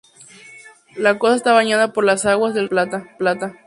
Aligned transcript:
La 0.95 1.19
costa 1.19 1.35
está 1.35 1.53
bañada 1.53 1.93
por 1.93 2.03
las 2.03 2.25
aguas 2.25 2.55
del 2.55 2.69
Río 2.69 2.85
de 2.87 2.91
la 2.93 3.17
Plata. 3.19 3.53